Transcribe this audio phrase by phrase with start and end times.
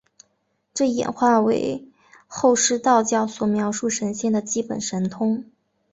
[0.73, 1.87] 这演化为
[2.25, 5.45] 后世道教所描述神仙的基本神通。